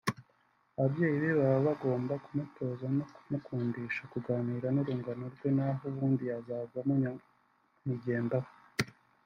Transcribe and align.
ababyeyi 0.79 1.17
be 1.23 1.31
baba 1.39 1.59
bagomba 1.67 2.13
kumutoza 2.25 2.85
no 2.97 3.05
kumukundisha 3.13 4.01
kuganira 4.13 4.67
n’urungano 4.71 5.25
rwe 5.33 5.49
naho 5.57 5.81
ubundi 5.91 6.23
yazavamo 6.31 6.93
nyamwigendaho 7.01 8.49